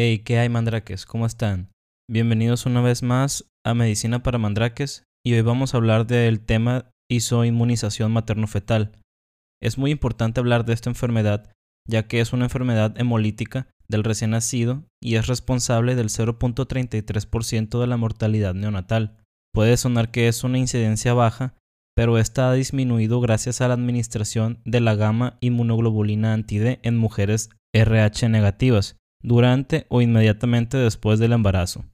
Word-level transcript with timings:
Hey, 0.00 0.20
¿qué 0.20 0.38
hay 0.38 0.48
mandrakes? 0.48 1.06
¿Cómo 1.06 1.26
están? 1.26 1.72
Bienvenidos 2.08 2.66
una 2.66 2.80
vez 2.80 3.02
más 3.02 3.50
a 3.66 3.74
Medicina 3.74 4.22
para 4.22 4.38
Mandrakes 4.38 5.02
y 5.26 5.34
hoy 5.34 5.40
vamos 5.40 5.74
a 5.74 5.78
hablar 5.78 6.06
del 6.06 6.38
tema 6.38 6.92
isoinmunización 7.10 8.12
materno-fetal. 8.12 8.92
Es 9.60 9.76
muy 9.76 9.90
importante 9.90 10.38
hablar 10.38 10.64
de 10.64 10.74
esta 10.74 10.88
enfermedad 10.88 11.50
ya 11.84 12.06
que 12.06 12.20
es 12.20 12.32
una 12.32 12.44
enfermedad 12.44 12.94
hemolítica 12.96 13.66
del 13.88 14.04
recién 14.04 14.30
nacido 14.30 14.84
y 15.02 15.16
es 15.16 15.26
responsable 15.26 15.96
del 15.96 16.10
0.33% 16.10 17.80
de 17.80 17.86
la 17.88 17.96
mortalidad 17.96 18.54
neonatal. 18.54 19.16
Puede 19.52 19.76
sonar 19.76 20.12
que 20.12 20.28
es 20.28 20.44
una 20.44 20.58
incidencia 20.58 21.12
baja, 21.12 21.54
pero 21.96 22.18
esta 22.18 22.48
ha 22.48 22.54
disminuido 22.54 23.20
gracias 23.20 23.60
a 23.60 23.66
la 23.66 23.74
administración 23.74 24.60
de 24.64 24.78
la 24.78 24.94
gamma 24.94 25.38
inmunoglobulina 25.40 26.34
anti-D 26.34 26.78
en 26.84 26.96
mujeres 26.96 27.50
RH 27.74 28.28
negativas, 28.28 28.97
durante 29.22 29.86
o 29.88 30.00
inmediatamente 30.00 30.76
después 30.76 31.18
del 31.18 31.32
embarazo. 31.32 31.84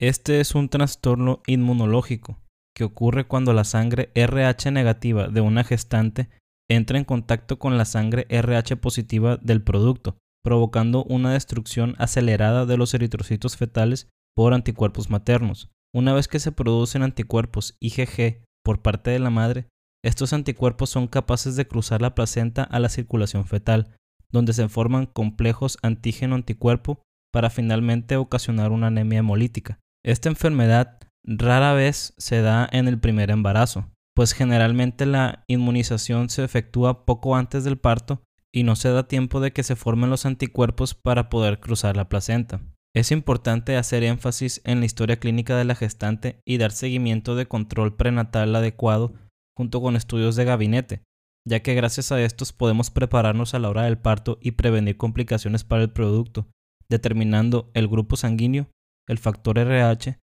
Este 0.00 0.40
es 0.40 0.54
un 0.54 0.68
trastorno 0.68 1.42
inmunológico 1.46 2.40
que 2.74 2.84
ocurre 2.84 3.26
cuando 3.26 3.52
la 3.52 3.64
sangre 3.64 4.10
RH 4.14 4.70
negativa 4.70 5.28
de 5.28 5.40
una 5.40 5.64
gestante 5.64 6.28
entra 6.70 6.98
en 6.98 7.04
contacto 7.04 7.58
con 7.58 7.76
la 7.76 7.84
sangre 7.84 8.26
RH 8.28 8.76
positiva 8.76 9.36
del 9.36 9.62
producto, 9.62 10.16
provocando 10.42 11.04
una 11.04 11.32
destrucción 11.32 11.94
acelerada 11.98 12.66
de 12.66 12.76
los 12.76 12.94
eritrocitos 12.94 13.56
fetales 13.56 14.08
por 14.34 14.54
anticuerpos 14.54 15.10
maternos. 15.10 15.70
Una 15.94 16.14
vez 16.14 16.28
que 16.28 16.40
se 16.40 16.52
producen 16.52 17.02
anticuerpos 17.02 17.76
IgG 17.80 18.42
por 18.64 18.80
parte 18.80 19.10
de 19.10 19.18
la 19.18 19.30
madre, 19.30 19.66
estos 20.02 20.32
anticuerpos 20.32 20.90
son 20.90 21.06
capaces 21.06 21.54
de 21.54 21.68
cruzar 21.68 22.00
la 22.02 22.14
placenta 22.14 22.64
a 22.64 22.80
la 22.80 22.88
circulación 22.88 23.44
fetal, 23.44 23.94
donde 24.32 24.52
se 24.52 24.68
forman 24.68 25.06
complejos 25.06 25.78
antígeno-anticuerpo 25.82 27.02
para 27.32 27.50
finalmente 27.50 28.16
ocasionar 28.16 28.72
una 28.72 28.88
anemia 28.88 29.20
hemolítica. 29.20 29.78
Esta 30.04 30.28
enfermedad 30.28 30.98
rara 31.24 31.72
vez 31.74 32.14
se 32.18 32.42
da 32.42 32.68
en 32.72 32.88
el 32.88 32.98
primer 32.98 33.30
embarazo, 33.30 33.88
pues 34.14 34.32
generalmente 34.32 35.06
la 35.06 35.44
inmunización 35.46 36.28
se 36.28 36.44
efectúa 36.44 37.04
poco 37.04 37.36
antes 37.36 37.64
del 37.64 37.78
parto 37.78 38.22
y 38.52 38.64
no 38.64 38.76
se 38.76 38.90
da 38.90 39.08
tiempo 39.08 39.40
de 39.40 39.52
que 39.52 39.62
se 39.62 39.76
formen 39.76 40.10
los 40.10 40.26
anticuerpos 40.26 40.94
para 40.94 41.30
poder 41.30 41.60
cruzar 41.60 41.96
la 41.96 42.08
placenta. 42.08 42.60
Es 42.94 43.10
importante 43.10 43.76
hacer 43.76 44.02
énfasis 44.04 44.60
en 44.64 44.80
la 44.80 44.86
historia 44.86 45.18
clínica 45.18 45.56
de 45.56 45.64
la 45.64 45.74
gestante 45.74 46.40
y 46.44 46.58
dar 46.58 46.72
seguimiento 46.72 47.34
de 47.34 47.46
control 47.46 47.96
prenatal 47.96 48.54
adecuado 48.54 49.14
junto 49.56 49.80
con 49.80 49.96
estudios 49.96 50.36
de 50.36 50.44
gabinete, 50.44 51.02
ya 51.46 51.60
que 51.60 51.74
gracias 51.74 52.12
a 52.12 52.22
estos 52.22 52.52
podemos 52.52 52.90
prepararnos 52.90 53.54
a 53.54 53.58
la 53.58 53.68
hora 53.68 53.82
del 53.84 53.98
parto 53.98 54.38
y 54.40 54.52
prevenir 54.52 54.96
complicaciones 54.96 55.64
para 55.64 55.82
el 55.82 55.90
producto, 55.90 56.46
determinando 56.88 57.70
el 57.74 57.88
grupo 57.88 58.16
sanguíneo, 58.16 58.68
el 59.08 59.18
factor 59.18 59.58
RH 59.58 60.18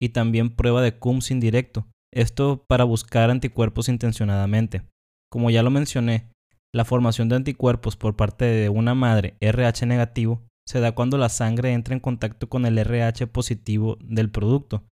y 0.00 0.10
también 0.10 0.50
prueba 0.50 0.82
de 0.82 0.98
CUMS 0.98 1.30
indirecto, 1.30 1.86
esto 2.12 2.64
para 2.68 2.84
buscar 2.84 3.30
anticuerpos 3.30 3.88
intencionadamente. 3.88 4.82
Como 5.30 5.50
ya 5.50 5.62
lo 5.62 5.70
mencioné, 5.70 6.30
la 6.74 6.84
formación 6.84 7.28
de 7.28 7.36
anticuerpos 7.36 7.96
por 7.96 8.16
parte 8.16 8.44
de 8.44 8.68
una 8.68 8.94
madre 8.94 9.36
RH 9.40 9.86
negativo 9.86 10.42
se 10.66 10.80
da 10.80 10.92
cuando 10.92 11.18
la 11.18 11.28
sangre 11.28 11.72
entra 11.72 11.94
en 11.94 12.00
contacto 12.00 12.48
con 12.48 12.64
el 12.64 12.78
RH 12.78 13.26
positivo 13.26 13.98
del 14.00 14.30
producto. 14.30 14.84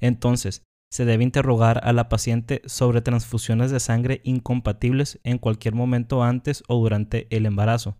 Entonces, 0.00 0.62
se 0.90 1.04
debe 1.04 1.24
interrogar 1.24 1.80
a 1.84 1.92
la 1.92 2.08
paciente 2.08 2.62
sobre 2.66 3.02
transfusiones 3.02 3.70
de 3.70 3.80
sangre 3.80 4.20
incompatibles 4.24 5.20
en 5.24 5.38
cualquier 5.38 5.74
momento 5.74 6.22
antes 6.22 6.62
o 6.68 6.80
durante 6.80 7.26
el 7.34 7.46
embarazo. 7.46 7.96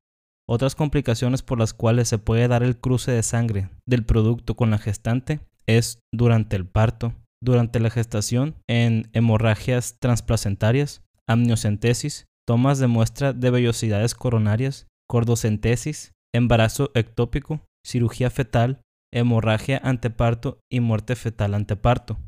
Otras 0.49 0.75
complicaciones 0.75 1.43
por 1.43 1.59
las 1.59 1.75
cuales 1.75 2.09
se 2.09 2.19
puede 2.19 2.49
dar 2.49 2.63
el 2.63 2.79
cruce 2.79 3.13
de 3.13 3.23
sangre 3.23 3.69
del 3.87 4.05
producto 4.05 4.57
con 4.57 4.71
la 4.71 4.79
gestante 4.79 5.41
es 5.67 6.01
durante 6.13 6.57
el 6.57 6.67
parto, 6.67 7.13
durante 7.43 7.81
la 7.81 7.91
gestación 7.91 8.57
en 8.67 9.11
hemorragias 9.13 9.99
transplacentarias, 10.01 11.03
amniocentesis, 11.29 12.25
tomas 12.47 12.79
de 12.79 12.87
muestra 12.87 13.35
de 13.35 13.51
vellosidades 13.51 14.15
coronarias, 14.15 14.87
cordocentesis, 15.07 16.13
embarazo 16.35 16.91
ectópico, 16.95 17.61
cirugía 17.85 18.31
fetal, 18.31 18.81
hemorragia 19.13 19.79
anteparto 19.85 20.61
y 20.71 20.81
muerte 20.81 21.15
fetal 21.15 21.55
anteparto. 21.55 22.19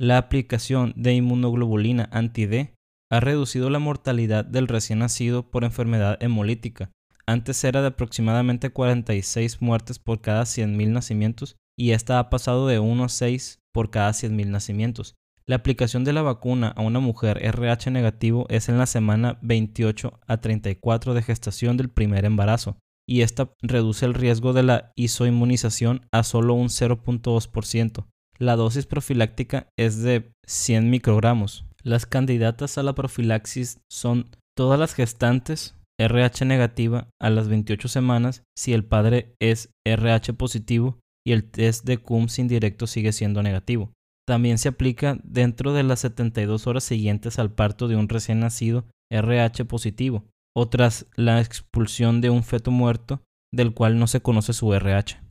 La 0.00 0.16
aplicación 0.16 0.92
de 0.94 1.12
inmunoglobulina 1.14 2.08
anti-D 2.12 2.72
ha 3.10 3.18
reducido 3.18 3.68
la 3.68 3.80
mortalidad 3.80 4.44
del 4.44 4.68
recién 4.68 5.00
nacido 5.00 5.50
por 5.50 5.64
enfermedad 5.64 6.22
hemolítica. 6.22 6.92
Antes 7.26 7.64
era 7.64 7.80
de 7.80 7.88
aproximadamente 7.88 8.70
46 8.70 9.60
muertes 9.60 9.98
por 9.98 10.20
cada 10.20 10.42
100.000 10.42 10.90
nacimientos 10.90 11.56
y 11.76 11.90
esta 11.90 12.20
ha 12.20 12.30
pasado 12.30 12.68
de 12.68 12.78
1 12.78 13.04
a 13.04 13.08
6 13.08 13.58
por 13.72 13.90
cada 13.90 14.10
100.000 14.10 14.46
nacimientos. 14.46 15.16
La 15.46 15.56
aplicación 15.56 16.04
de 16.04 16.12
la 16.12 16.22
vacuna 16.22 16.68
a 16.68 16.82
una 16.82 17.00
mujer 17.00 17.44
RH 17.44 17.90
negativo 17.90 18.46
es 18.50 18.68
en 18.68 18.78
la 18.78 18.86
semana 18.86 19.40
28 19.42 20.20
a 20.28 20.40
34 20.40 21.14
de 21.14 21.22
gestación 21.22 21.76
del 21.76 21.90
primer 21.90 22.24
embarazo 22.24 22.78
y 23.04 23.22
esta 23.22 23.52
reduce 23.62 24.06
el 24.06 24.14
riesgo 24.14 24.52
de 24.52 24.62
la 24.62 24.92
isoinmunización 24.94 26.06
a 26.12 26.22
solo 26.22 26.54
un 26.54 26.68
0.2%. 26.68 28.06
La 28.38 28.54
dosis 28.54 28.86
profiláctica 28.86 29.68
es 29.76 30.02
de 30.02 30.30
100 30.46 30.90
microgramos. 30.90 31.64
Las 31.82 32.06
candidatas 32.06 32.78
a 32.78 32.82
la 32.82 32.94
profilaxis 32.94 33.80
son 33.90 34.30
todas 34.56 34.78
las 34.78 34.94
gestantes 34.94 35.74
RH 36.00 36.44
negativa 36.44 37.08
a 37.20 37.30
las 37.30 37.48
28 37.48 37.88
semanas 37.88 38.44
si 38.56 38.72
el 38.72 38.84
padre 38.84 39.34
es 39.40 39.70
RH 39.84 40.34
positivo 40.34 40.98
y 41.26 41.32
el 41.32 41.50
test 41.50 41.84
de 41.84 41.98
CUMS 41.98 42.38
indirecto 42.38 42.86
sigue 42.86 43.12
siendo 43.12 43.42
negativo. 43.42 43.92
También 44.26 44.58
se 44.58 44.68
aplica 44.68 45.18
dentro 45.24 45.72
de 45.72 45.82
las 45.82 46.00
72 46.00 46.66
horas 46.66 46.84
siguientes 46.84 47.38
al 47.38 47.50
parto 47.50 47.88
de 47.88 47.96
un 47.96 48.08
recién 48.08 48.40
nacido 48.40 48.84
RH 49.10 49.64
positivo 49.64 50.24
o 50.56 50.68
tras 50.68 51.06
la 51.16 51.40
expulsión 51.40 52.20
de 52.20 52.30
un 52.30 52.44
feto 52.44 52.70
muerto 52.70 53.20
del 53.52 53.74
cual 53.74 53.98
no 53.98 54.06
se 54.06 54.20
conoce 54.20 54.52
su 54.52 54.72
RH. 54.72 55.27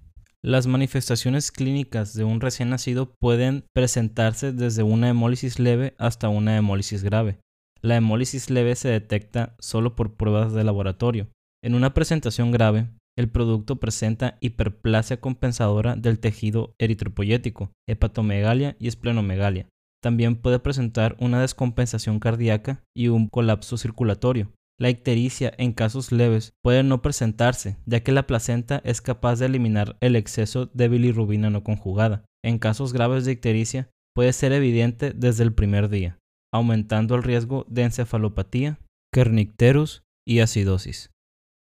Las 0.48 0.66
manifestaciones 0.66 1.52
clínicas 1.52 2.14
de 2.14 2.24
un 2.24 2.40
recién 2.40 2.70
nacido 2.70 3.12
pueden 3.20 3.66
presentarse 3.74 4.54
desde 4.54 4.82
una 4.82 5.10
hemólisis 5.10 5.60
leve 5.60 5.94
hasta 5.98 6.30
una 6.30 6.56
hemólisis 6.56 7.04
grave. 7.04 7.38
La 7.82 7.98
hemólisis 7.98 8.50
leve 8.50 8.78
se 8.78 8.88
detecta 8.88 9.58
solo 9.60 9.98
por 9.98 10.16
pruebas 10.16 10.54
de 10.54 10.64
laboratorio. 10.64 11.28
En 11.62 11.76
una 11.76 11.94
presentación 11.94 12.52
grave, 12.52 12.88
el 13.18 13.28
producto 13.30 13.76
presenta 13.76 14.38
hiperplasia 14.40 15.20
compensadora 15.20 15.98
del 15.98 16.18
tejido 16.18 16.74
eritropoyético, 16.80 17.74
hepatomegalia 17.86 18.78
y 18.80 18.88
esplenomegalia. 18.88 19.68
También 20.02 20.38
puede 20.38 20.60
presentar 20.60 21.18
una 21.20 21.42
descompensación 21.42 22.22
cardíaca 22.22 22.86
y 22.96 23.10
un 23.10 23.28
colapso 23.28 23.76
circulatorio. 23.76 24.54
La 24.80 24.90
ictericia 24.92 25.52
en 25.58 25.74
casos 25.74 26.12
leves 26.12 26.54
puede 26.64 26.84
no 26.84 27.02
presentarse, 27.02 27.78
ya 27.86 28.02
que 28.02 28.12
la 28.12 28.28
placenta 28.28 28.82
es 28.86 29.02
capaz 29.02 29.40
de 29.40 29.48
eliminar 29.48 29.98
el 30.02 30.16
exceso 30.16 30.68
de 30.68 30.88
bilirrubina 30.88 31.50
no 31.50 31.64
conjugada. 31.64 32.26
En 32.46 32.60
casos 32.60 32.94
graves 32.94 33.26
de 33.26 33.32
ictericia 33.32 33.90
puede 34.14 34.34
ser 34.34 34.52
evidente 34.54 35.14
desde 35.14 35.44
el 35.44 35.54
primer 35.54 35.90
día, 35.90 36.20
aumentando 36.54 37.16
el 37.16 37.24
riesgo 37.24 37.66
de 37.68 37.84
encefalopatía, 37.84 38.80
kernicterus 39.12 40.04
y 40.28 40.40
acidosis. 40.40 41.10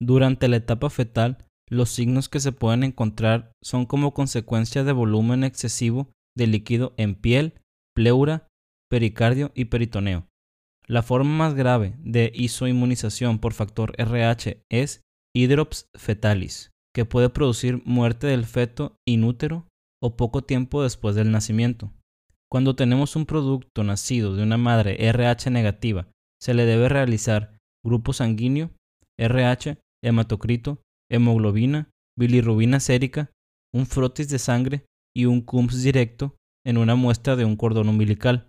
Durante 0.01 0.49
la 0.49 0.57
etapa 0.57 0.91
fetal, 0.91 1.47
los 1.71 1.91
signos 1.91 2.29
que 2.29 2.41
se 2.41 2.53
pueden 2.53 2.83
encontrar 2.83 3.53
son 3.63 3.87
como 3.87 4.15
consecuencia 4.15 4.85
de 4.85 4.93
volumen 4.93 5.45
excesivo 5.45 6.11
de 6.37 6.47
líquido 6.47 6.95
en 6.97 7.15
piel, 7.15 7.61
pleura, 7.95 8.49
pericardio 8.89 9.53
y 9.55 9.67
peritoneo. 9.67 10.27
La 10.91 11.03
forma 11.03 11.31
más 11.31 11.55
grave 11.55 11.95
de 11.99 12.33
isoinmunización 12.35 13.39
por 13.39 13.53
factor 13.53 13.93
RH 13.99 14.65
es 14.71 15.03
hidrops 15.37 15.91
fetalis, 15.95 16.71
que 16.95 17.05
puede 17.05 17.29
producir 17.29 17.83
muerte 17.85 18.27
del 18.27 18.47
feto 18.47 18.97
inútero 19.07 19.69
o 20.03 20.17
poco 20.17 20.43
tiempo 20.43 20.83
después 20.83 21.15
del 21.15 21.31
nacimiento. 21.31 21.93
Cuando 22.51 22.75
tenemos 22.75 23.17
un 23.17 23.27
producto 23.27 23.85
nacido 23.85 24.35
de 24.35 24.43
una 24.43 24.57
madre 24.57 24.97
RH 25.07 25.51
negativa, 25.51 26.09
se 26.41 26.55
le 26.55 26.65
debe 26.65 26.89
realizar 26.89 27.59
grupo 27.85 28.15
sanguíneo, 28.15 28.71
RH, 29.19 29.79
hematocrito, 30.03 30.81
hemoglobina, 31.11 31.91
bilirrubina 32.19 32.81
sérica, 32.81 33.31
un 33.75 33.85
frotis 33.85 34.31
de 34.31 34.39
sangre 34.39 34.87
y 35.15 35.27
un 35.27 35.43
CUMS 35.43 35.83
directo 35.83 36.37
en 36.65 36.79
una 36.79 36.95
muestra 36.95 37.37
de 37.37 37.45
un 37.45 37.57
cordón 37.57 37.91
umbilical. 37.91 38.49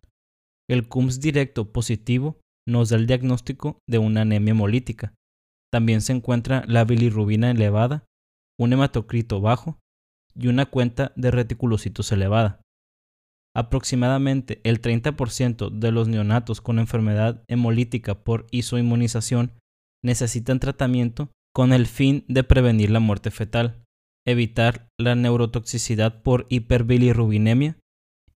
El 0.69 0.87
CUMS 0.87 1.19
directo 1.19 1.71
positivo 1.71 2.39
nos 2.67 2.89
da 2.89 2.97
el 2.97 3.07
diagnóstico 3.07 3.79
de 3.87 3.97
una 3.97 4.21
anemia 4.21 4.51
hemolítica. 4.51 5.15
También 5.71 6.01
se 6.01 6.13
encuentra 6.13 6.63
la 6.67 6.85
bilirrubina 6.85 7.49
elevada, 7.51 8.05
un 8.59 8.73
hematocrito 8.73 9.41
bajo 9.41 9.79
y 10.35 10.47
una 10.47 10.67
cuenta 10.67 11.11
de 11.15 11.31
reticulocitos 11.31 12.11
elevada. 12.11 12.61
Aproximadamente 13.55 14.61
el 14.63 14.81
30% 14.81 15.71
de 15.71 15.91
los 15.91 16.07
neonatos 16.07 16.61
con 16.61 16.77
enfermedad 16.77 17.43
hemolítica 17.47 18.23
por 18.23 18.45
isoinmunización 18.51 19.53
necesitan 20.03 20.59
tratamiento 20.59 21.31
con 21.53 21.73
el 21.73 21.87
fin 21.87 22.25
de 22.27 22.43
prevenir 22.43 22.91
la 22.91 22.99
muerte 22.99 23.31
fetal. 23.31 23.83
evitar 24.27 24.89
la 24.99 25.15
neurotoxicidad 25.15 26.21
por 26.21 26.45
hiperbilirrubinemia. 26.49 27.79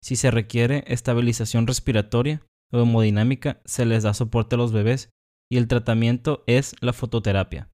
Si 0.02 0.16
se 0.16 0.30
requiere 0.30 0.84
estabilización 0.86 1.66
respiratoria 1.66 2.42
o 2.72 2.82
hemodinámica, 2.82 3.60
se 3.64 3.84
les 3.84 4.02
da 4.02 4.14
soporte 4.14 4.54
a 4.54 4.58
los 4.58 4.72
bebés 4.72 5.10
y 5.50 5.56
el 5.56 5.68
tratamiento 5.68 6.44
es 6.46 6.74
la 6.80 6.92
fototerapia. 6.92 7.68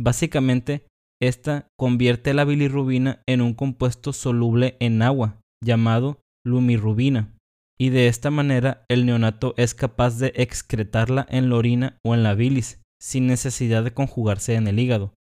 Básicamente, 0.00 0.86
esta 1.20 1.68
convierte 1.78 2.34
la 2.34 2.44
bilirrubina 2.44 3.22
en 3.26 3.40
un 3.40 3.54
compuesto 3.54 4.12
soluble 4.12 4.76
en 4.80 5.02
agua 5.02 5.40
llamado 5.64 6.20
lumirrubina 6.44 7.32
y 7.78 7.90
de 7.90 8.08
esta 8.08 8.30
manera 8.30 8.84
el 8.88 9.06
neonato 9.06 9.54
es 9.56 9.74
capaz 9.74 10.18
de 10.18 10.32
excretarla 10.36 11.26
en 11.28 11.48
la 11.48 11.56
orina 11.56 11.98
o 12.04 12.14
en 12.14 12.22
la 12.22 12.34
bilis 12.34 12.80
sin 13.00 13.26
necesidad 13.26 13.82
de 13.82 13.92
conjugarse 13.92 14.54
en 14.54 14.68
el 14.68 14.78
hígado. 14.78 15.14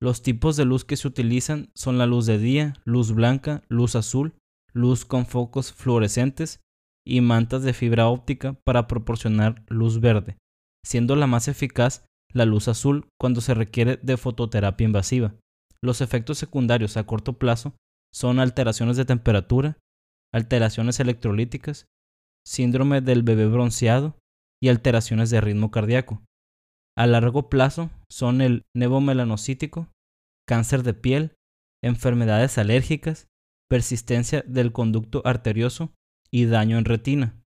Los 0.00 0.22
tipos 0.22 0.56
de 0.56 0.64
luz 0.64 0.84
que 0.84 0.96
se 0.96 1.06
utilizan 1.06 1.70
son 1.74 1.98
la 1.98 2.06
luz 2.06 2.26
de 2.26 2.38
día, 2.38 2.74
luz 2.84 3.12
blanca, 3.12 3.62
luz 3.68 3.94
azul, 3.94 4.34
luz 4.74 5.04
con 5.04 5.26
focos 5.26 5.72
fluorescentes 5.72 6.60
y 7.06 7.20
mantas 7.20 7.62
de 7.62 7.72
fibra 7.72 8.08
óptica 8.08 8.54
para 8.64 8.86
proporcionar 8.86 9.64
luz 9.68 10.00
verde, 10.00 10.36
siendo 10.84 11.16
la 11.16 11.26
más 11.26 11.48
eficaz 11.48 12.04
la 12.32 12.44
luz 12.44 12.68
azul 12.68 13.08
cuando 13.20 13.40
se 13.40 13.54
requiere 13.54 13.98
de 14.02 14.16
fototerapia 14.16 14.86
invasiva. 14.86 15.34
Los 15.82 16.00
efectos 16.00 16.38
secundarios 16.38 16.96
a 16.96 17.04
corto 17.04 17.34
plazo 17.38 17.74
son 18.12 18.40
alteraciones 18.40 18.96
de 18.96 19.04
temperatura, 19.04 19.78
alteraciones 20.32 20.98
electrolíticas, 20.98 21.86
síndrome 22.44 23.00
del 23.00 23.22
bebé 23.22 23.46
bronceado 23.46 24.18
y 24.62 24.68
alteraciones 24.68 25.30
de 25.30 25.40
ritmo 25.40 25.70
cardíaco. 25.70 26.22
A 26.96 27.06
largo 27.06 27.48
plazo 27.48 27.90
son 28.10 28.40
el 28.40 28.62
nevomelanocítico, 28.74 29.88
cáncer 30.48 30.82
de 30.82 30.94
piel, 30.94 31.34
enfermedades 31.82 32.56
alérgicas, 32.58 33.26
persistencia 33.68 34.42
del 34.46 34.72
conducto 34.72 35.22
arterioso 35.24 35.92
y 36.30 36.46
daño 36.46 36.78
en 36.78 36.84
retina. 36.84 37.40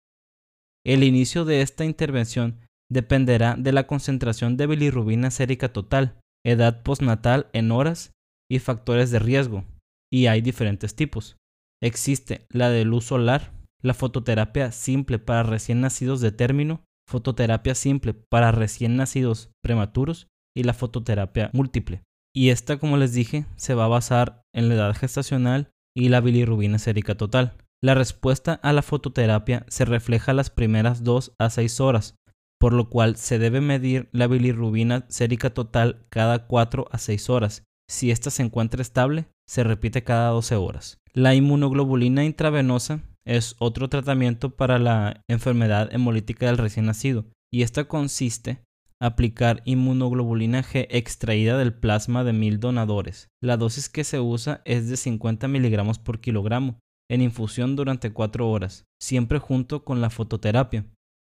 El 0.86 1.04
inicio 1.04 1.46
de 1.46 1.62
esta 1.62 1.86
intervención 1.86 2.60
dependerá 2.92 3.56
de 3.58 3.72
la 3.72 3.88
concentración 3.88 4.58
de 4.58 4.68
bilirrubina 4.68 5.32
sérica 5.32 5.74
total, 5.74 6.20
edad 6.46 6.84
postnatal 6.84 7.50
en 7.54 7.72
horas 7.72 8.12
y 8.50 8.60
factores 8.60 9.10
de 9.10 9.20
riesgo, 9.20 9.66
y 10.14 10.28
hay 10.28 10.42
diferentes 10.42 10.96
tipos. 10.96 11.38
Existe 11.82 12.46
la 12.50 12.70
de 12.70 12.86
luz 12.86 13.06
solar, 13.06 13.52
la 13.82 13.94
fototerapia 13.94 14.72
simple 14.72 15.20
para 15.20 15.44
recién 15.44 15.82
nacidos 15.82 16.22
de 16.22 16.32
término, 16.32 16.84
fototerapia 17.08 17.76
simple 17.76 18.14
para 18.14 18.52
recién 18.52 18.96
nacidos 18.96 19.52
prematuros 19.64 20.28
y 20.56 20.64
la 20.64 20.74
fototerapia 20.74 21.50
múltiple. 21.54 22.04
Y 22.36 22.50
esta, 22.50 22.78
como 22.78 22.98
les 22.98 23.14
dije, 23.14 23.46
se 23.56 23.74
va 23.74 23.86
a 23.86 23.90
basar 23.90 24.42
en 24.54 24.70
la 24.70 24.76
edad 24.76 24.96
gestacional 24.96 25.72
y 25.96 26.10
la 26.10 26.22
bilirrubina 26.22 26.78
sérica 26.78 27.16
total. 27.16 27.54
La 27.84 27.96
respuesta 27.96 28.54
a 28.54 28.74
la 28.74 28.82
fototerapia 28.82 29.66
se 29.68 29.86
refleja 29.86 30.34
las 30.34 30.50
primeras 30.50 31.04
2 31.04 31.34
a 31.40 31.50
6 31.50 31.80
horas, 31.80 32.16
por 32.60 32.74
lo 32.74 32.90
cual 32.90 33.16
se 33.16 33.40
debe 33.40 33.62
medir 33.62 34.10
la 34.12 34.28
bilirrubina 34.28 35.06
sérica 35.08 35.52
total 35.52 36.06
cada 36.10 36.48
4 36.48 36.88
a 36.92 36.98
6 36.98 37.30
horas. 37.30 37.64
Si 37.90 38.12
ésta 38.12 38.32
se 38.32 38.44
encuentra 38.44 38.82
estable, 38.82 39.28
se 39.48 39.64
repite 39.64 40.04
cada 40.04 40.30
12 40.30 40.56
horas. 40.56 40.98
La 41.14 41.36
inmunoglobulina 41.36 42.24
intravenosa 42.26 43.02
es 43.26 43.56
otro 43.60 43.90
tratamiento 43.90 44.50
para 44.50 44.80
la 44.80 45.22
enfermedad 45.30 45.94
hemolítica 45.94 46.48
del 46.48 46.58
recién 46.58 46.86
nacido 46.86 47.26
y 47.52 47.62
esta 47.62 47.86
consiste 47.86 48.65
aplicar 49.02 49.62
inmunoglobulina 49.66 50.64
G 50.64 50.88
extraída 50.90 51.58
del 51.58 51.74
plasma 51.74 52.24
de 52.24 52.34
mil 52.34 52.60
donadores. 52.60 53.30
La 53.42 53.58
dosis 53.58 53.90
que 53.90 54.04
se 54.04 54.20
usa 54.20 54.62
es 54.66 54.90
de 54.90 54.98
50 54.98 55.48
miligramos 55.48 56.00
por 56.00 56.20
kilogramo 56.20 56.80
en 57.10 57.22
infusión 57.22 57.76
durante 57.76 58.12
4 58.12 58.50
horas, 58.50 58.86
siempre 59.02 59.40
junto 59.40 59.84
con 59.84 60.02
la 60.02 60.10
fototerapia. 60.10 60.86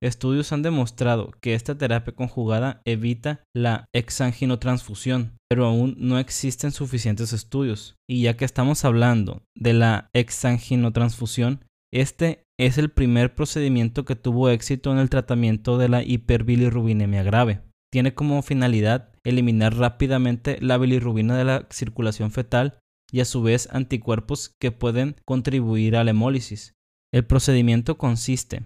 Estudios 0.03 0.53
han 0.53 0.63
demostrado 0.63 1.31
que 1.41 1.55
esta 1.55 1.79
terapia 1.79 2.13
conjugada 2.13 2.83
evita 2.85 3.45
la 3.55 3.85
exanginotransfusión, 3.95 5.37
pero 5.49 5.65
aún 5.65 5.95
no 5.97 6.19
existen 6.19 6.73
suficientes 6.73 7.33
estudios. 7.33 7.95
Y 8.11 8.23
ya 8.23 8.37
que 8.37 8.45
estamos 8.45 8.85
hablando 8.85 9.43
de 9.55 9.75
la 9.75 10.11
exanginotransfusión, 10.13 11.65
este 11.93 12.45
es 12.59 12.79
el 12.79 12.91
primer 12.91 13.35
procedimiento 13.35 14.05
que 14.05 14.17
tuvo 14.17 14.49
éxito 14.49 14.93
en 14.93 14.99
el 14.99 15.11
tratamiento 15.11 15.79
de 15.79 15.89
la 15.89 16.03
hiperbilirrubinemia 16.03 17.23
grave. 17.23 17.61
Tiene 17.93 18.15
como 18.15 18.43
finalidad 18.43 19.13
eliminar 19.25 19.77
rápidamente 19.77 20.59
la 20.61 20.79
bilirrubina 20.79 21.37
de 21.37 21.45
la 21.45 21.67
circulación 21.71 22.31
fetal 22.31 22.79
y 23.13 23.21
a 23.21 23.27
su 23.27 23.43
vez 23.43 23.69
anticuerpos 23.71 24.55
que 24.59 24.73
pueden 24.73 25.17
contribuir 25.27 25.97
a 25.97 26.05
la 26.05 26.11
hemólisis. 26.11 26.75
El 27.13 27.27
procedimiento 27.27 27.99
consiste 27.99 28.63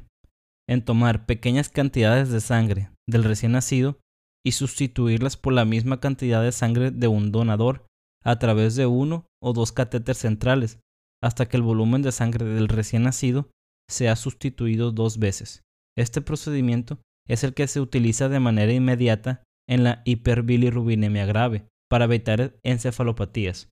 en 0.69 0.85
tomar 0.85 1.27
pequeñas 1.27 1.69
cantidades 1.69 2.31
de 2.31 2.41
sangre 2.41 2.91
del 3.09 3.25
recién 3.25 3.53
nacido 3.53 3.99
y 4.45 4.53
sustituirlas 4.53 5.37
por 5.37 5.53
la 5.53 5.65
misma 5.65 5.99
cantidad 5.99 6.43
de 6.43 6.53
sangre 6.53 6.93
de 6.93 7.09
un 7.09 7.33
donador 7.33 7.85
a 8.23 8.39
través 8.39 8.77
de 8.77 8.87
uno 8.87 9.27
o 9.43 9.53
dos 9.53 9.73
catéteres 9.73 10.19
centrales 10.19 10.79
hasta 11.23 11.49
que 11.49 11.57
el 11.57 11.63
volumen 11.63 12.03
de 12.03 12.13
sangre 12.13 12.45
del 12.45 12.69
recién 12.69 13.03
nacido 13.05 13.51
sea 13.89 14.17
sustituido 14.17 14.93
dos 14.93 15.19
veces. 15.19 15.63
Este 15.97 16.21
procedimiento 16.21 16.99
es 17.29 17.45
el 17.45 17.55
que 17.55 17.67
se 17.67 17.81
utiliza 17.81 18.29
de 18.29 18.41
manera 18.41 18.73
inmediata 18.73 19.43
en 19.69 19.85
la 19.85 20.03
hiperbilirrubinemia 20.05 21.27
grave 21.27 21.67
para 21.89 22.05
evitar 22.05 22.57
encefalopatías. 22.63 23.69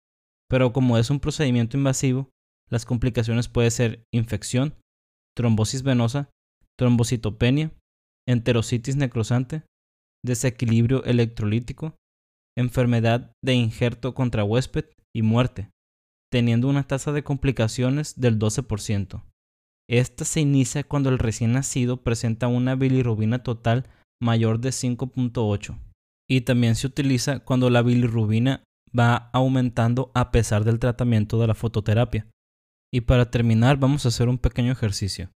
Pero 0.48 0.72
como 0.72 0.98
es 0.98 1.10
un 1.10 1.20
procedimiento 1.20 1.76
invasivo, 1.76 2.30
las 2.70 2.84
complicaciones 2.84 3.48
pueden 3.48 3.70
ser 3.70 4.04
infección, 4.12 4.74
trombosis 5.36 5.82
venosa 5.82 6.30
trombocitopenia, 6.76 7.72
enterocitis 8.26 8.96
necrosante, 8.96 9.62
desequilibrio 10.24 11.04
electrolítico, 11.04 11.96
enfermedad 12.56 13.32
de 13.44 13.54
injerto 13.54 14.14
contra 14.14 14.44
huésped 14.44 14.86
y 15.14 15.22
muerte, 15.22 15.70
teniendo 16.34 16.66
una 16.66 16.82
tasa 16.82 17.12
de 17.12 17.22
complicaciones 17.22 18.18
del 18.18 18.40
12%. 18.40 19.22
Esta 19.88 20.24
se 20.24 20.40
inicia 20.40 20.82
cuando 20.82 21.08
el 21.08 21.20
recién 21.20 21.52
nacido 21.52 22.02
presenta 22.02 22.48
una 22.48 22.74
bilirrubina 22.74 23.44
total 23.44 23.88
mayor 24.20 24.58
de 24.58 24.70
5.8 24.70 25.78
y 26.28 26.40
también 26.40 26.74
se 26.74 26.88
utiliza 26.88 27.38
cuando 27.38 27.70
la 27.70 27.82
bilirrubina 27.82 28.64
va 28.98 29.30
aumentando 29.32 30.10
a 30.12 30.32
pesar 30.32 30.64
del 30.64 30.80
tratamiento 30.80 31.38
de 31.38 31.46
la 31.46 31.54
fototerapia. 31.54 32.26
Y 32.92 33.02
para 33.02 33.30
terminar 33.30 33.76
vamos 33.76 34.04
a 34.04 34.08
hacer 34.08 34.28
un 34.28 34.38
pequeño 34.38 34.72
ejercicio. 34.72 35.30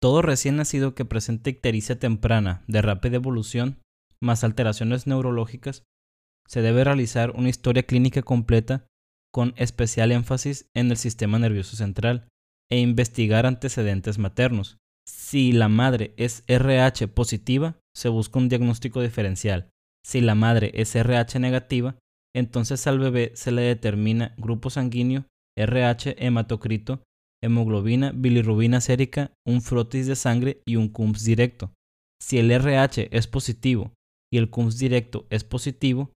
Todo 0.00 0.20
recién 0.20 0.56
nacido 0.56 0.96
que 0.96 1.04
presente 1.04 1.50
ictericia 1.50 1.96
temprana 2.00 2.64
de 2.66 2.82
rápida 2.82 3.14
evolución, 3.14 3.78
más 4.20 4.42
alteraciones 4.42 5.06
neurológicas, 5.06 5.84
se 6.48 6.60
debe 6.60 6.82
realizar 6.82 7.30
una 7.36 7.50
historia 7.50 7.84
clínica 7.84 8.22
completa 8.22 8.84
con 9.32 9.54
especial 9.56 10.12
énfasis 10.12 10.68
en 10.74 10.90
el 10.90 10.96
sistema 10.96 11.38
nervioso 11.38 11.76
central 11.76 12.28
e 12.70 12.78
investigar 12.78 13.46
antecedentes 13.46 14.18
maternos. 14.18 14.78
Si 15.06 15.52
la 15.52 15.68
madre 15.68 16.14
es 16.16 16.44
RH 16.46 17.08
positiva, 17.08 17.78
se 17.94 18.08
busca 18.08 18.38
un 18.38 18.48
diagnóstico 18.48 19.00
diferencial. 19.00 19.70
Si 20.04 20.20
la 20.20 20.34
madre 20.34 20.72
es 20.74 20.94
RH 20.94 21.38
negativa, 21.38 21.96
entonces 22.34 22.86
al 22.86 22.98
bebé 22.98 23.32
se 23.34 23.52
le 23.52 23.62
determina 23.62 24.34
grupo 24.36 24.70
sanguíneo, 24.70 25.26
RH 25.56 26.24
hematocrito 26.24 27.02
hemoglobina, 27.42 28.12
bilirrubina 28.12 28.80
sérica, 28.80 29.32
un 29.46 29.60
frotis 29.60 30.06
de 30.06 30.16
sangre 30.16 30.62
y 30.64 30.76
un 30.76 30.88
CUMS 30.88 31.24
directo. 31.24 31.72
Si 32.22 32.38
el 32.38 32.50
RH 32.50 33.08
es 33.10 33.26
positivo 33.26 33.92
y 34.32 34.38
el 34.38 34.48
CUMS 34.48 34.78
directo 34.78 35.26
es 35.28 35.44
positivo, 35.44 36.12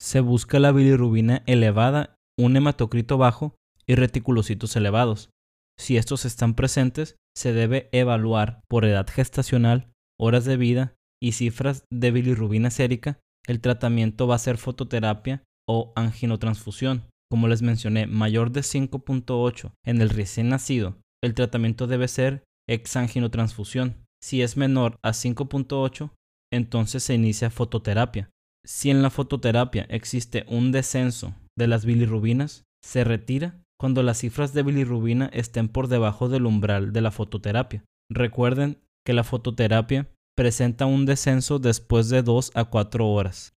se 0.00 0.20
busca 0.20 0.58
la 0.58 0.72
bilirrubina 0.72 1.42
elevada, 1.46 2.16
un 2.38 2.56
hematocrito 2.56 3.18
bajo 3.18 3.56
y 3.86 3.94
reticulocitos 3.94 4.76
elevados. 4.76 5.30
Si 5.78 5.96
estos 5.96 6.24
están 6.24 6.54
presentes, 6.54 7.16
se 7.36 7.52
debe 7.52 7.88
evaluar 7.92 8.60
por 8.68 8.84
edad 8.84 9.06
gestacional, 9.08 9.90
horas 10.18 10.44
de 10.44 10.56
vida 10.56 10.94
y 11.20 11.32
cifras 11.32 11.84
de 11.92 12.10
bilirrubina 12.10 12.70
sérica. 12.70 13.18
El 13.46 13.60
tratamiento 13.60 14.26
va 14.26 14.36
a 14.36 14.38
ser 14.38 14.56
fototerapia 14.56 15.42
o 15.68 15.92
anginotransfusión. 15.96 17.04
Como 17.30 17.48
les 17.48 17.62
mencioné, 17.62 18.06
mayor 18.06 18.52
de 18.52 18.60
5.8 18.60 19.72
en 19.84 20.00
el 20.00 20.10
recién 20.10 20.48
nacido, 20.48 20.98
el 21.22 21.34
tratamiento 21.34 21.86
debe 21.86 22.06
ser 22.08 22.44
exanginotransfusión. 22.68 23.96
Si 24.22 24.42
es 24.42 24.56
menor 24.56 24.96
a 25.02 25.10
5.8, 25.10 26.10
entonces 26.52 27.02
se 27.02 27.14
inicia 27.14 27.50
fototerapia. 27.50 28.30
Si 28.64 28.90
en 28.90 29.02
la 29.02 29.10
fototerapia 29.10 29.86
existe 29.90 30.46
un 30.48 30.72
descenso 30.72 31.34
de 31.56 31.66
las 31.66 31.84
bilirrubinas, 31.84 32.64
se 32.84 33.04
retira 33.04 33.60
cuando 33.78 34.02
las 34.02 34.18
cifras 34.18 34.54
de 34.54 34.62
bilirrubina 34.62 35.26
estén 35.32 35.68
por 35.68 35.88
debajo 35.88 36.28
del 36.28 36.46
umbral 36.46 36.92
de 36.92 37.00
la 37.00 37.10
fototerapia. 37.10 37.84
Recuerden 38.10 38.82
que 39.04 39.12
la 39.12 39.24
fototerapia 39.24 40.08
presenta 40.36 40.86
un 40.86 41.06
descenso 41.06 41.58
después 41.58 42.08
de 42.08 42.22
2 42.22 42.52
a 42.54 42.64
4 42.64 43.08
horas. 43.08 43.54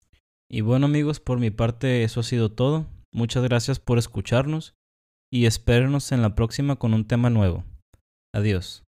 Y 0.49 0.61
bueno 0.61 0.85
amigos, 0.85 1.19
por 1.19 1.39
mi 1.39 1.51
parte 1.51 2.03
eso 2.03 2.21
ha 2.21 2.23
sido 2.23 2.51
todo. 2.51 2.87
Muchas 3.13 3.43
gracias 3.43 3.79
por 3.79 3.97
escucharnos 3.97 4.75
y 5.31 5.45
espérenos 5.45 6.11
en 6.11 6.21
la 6.21 6.35
próxima 6.35 6.77
con 6.77 6.93
un 6.93 7.05
tema 7.05 7.29
nuevo. 7.29 7.65
Adiós. 8.33 8.86